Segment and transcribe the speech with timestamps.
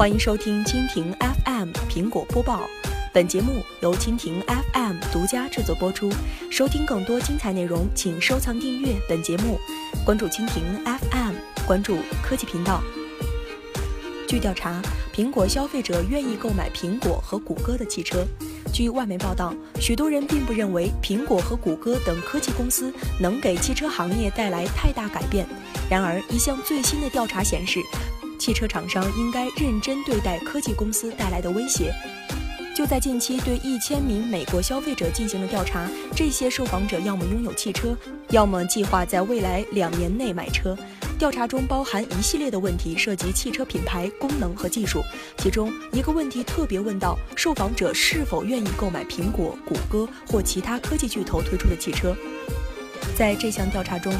[0.00, 2.66] 欢迎收听蜻蜓 FM 苹果播报，
[3.12, 6.10] 本节目由蜻蜓 FM 独家制作播出。
[6.50, 9.60] 收听更多精彩内容，请收藏订阅本节目，
[10.02, 11.34] 关注蜻蜓 FM，
[11.66, 12.80] 关注科技频道。
[14.26, 14.80] 据调查，
[15.14, 18.24] 苹果消费者愿意购买苹果和谷歌的汽车。
[18.72, 22.90] 据外媒报道，许多人并不认为苹果和谷歌等科技公司
[23.20, 25.46] 能给汽车行业带来太大改变。
[25.90, 27.80] 然而，一项最新的调查显示，
[28.40, 31.92] 汽车厂商应该认真对待科技公司带来的威胁。
[32.74, 37.94] 就在近期，对一千名美国消费者进行了调查，这些受访者要么拥有汽车，
[38.30, 40.74] 要么计划在未来两年内买车。
[41.18, 45.02] 调查中包含一系列的问题，涉及汽车品牌、功能和技术。
[45.36, 52.16] 其中一个问题特别问到受访者是否愿意购买苹果、谷歌或其他科技巨头推出的汽车。
[53.14, 54.10] 在这项调查中，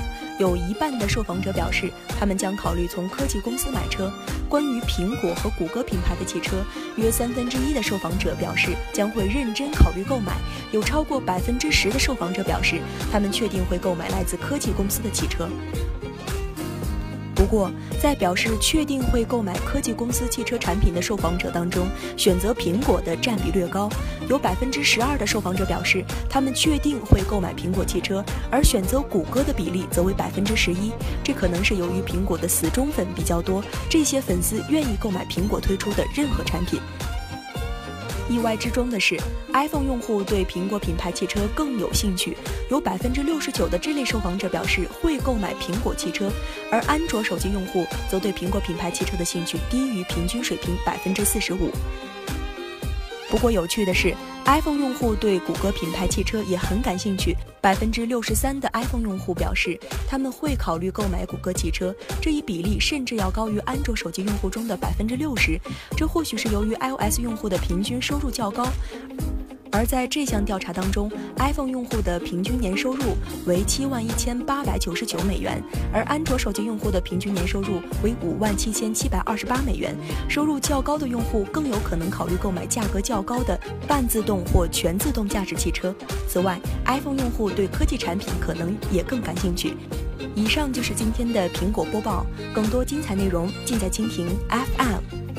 [0.40, 4.10] 有一半的受访者表示他们将考虑从科技公司买车。
[4.48, 6.64] 关于苹果和谷歌品牌的汽车，
[6.96, 10.32] 约三分之一的受访者表示将会认真考虑购买。
[10.72, 12.80] 有超过百分之十的受访者表示
[13.12, 15.46] 他们确定会购买来自科技公司的汽车。
[17.40, 23.88] 不过，在表示确定会购买科技公司汽车产品的受访者当中，选择苹果的占比略高，
[24.28, 30.92] 有百分之十二的受访者表示他们确定会购买苹果汽车，而选择谷歌的比例则为百分之十一。
[31.24, 36.78] 这可能是由于苹果的死忠粉比较多，这些粉丝愿意购买苹果推出的任何产品。
[38.30, 39.20] 意外之中的是
[39.52, 42.36] ，iPhone 用户对苹果品牌汽车更有兴趣，
[42.70, 46.30] 有百分之六十九的这类受访者表示会购买苹果汽车，
[46.70, 51.72] 而安卓手机用户则对苹果品牌汽车的兴趣低于平均水平百分之四十五。
[53.30, 54.12] 不过有趣的是
[54.44, 57.36] ，iPhone 用户对谷歌品牌汽车也很感兴趣。
[57.60, 59.78] 百分之六十三的 iPhone 用户表示
[60.08, 65.56] 他们会考虑购买谷歌汽车，这一比例甚至要高于安卓手机用户中的百分之六十。
[65.96, 68.66] 这或许是由于 iOS 用户的平均收入较高。
[69.72, 73.14] 而在这项调查当中，iPhone 用户的平均年收入
[73.46, 79.96] 为七万一千八百九十九美元，而安卓手机用户的平均年收入为五万七千七百二十八美元。
[80.28, 85.94] 收入较高的用户更有可能考虑购买价格较高的半自动或全自动驾驶汽车。
[86.28, 89.76] 此外，iPhone 用户对科技产品可能也更感兴趣。
[90.34, 95.29] 以上就是今天的苹果播报，更多精彩内容尽在蜻蜓 FM。